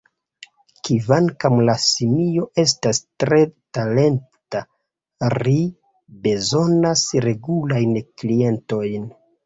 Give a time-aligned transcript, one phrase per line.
[0.87, 3.41] Kvankam la simio estas tre
[3.79, 4.65] talenta,
[5.39, 5.57] ri
[6.27, 9.11] bezonas regulajn klientojn.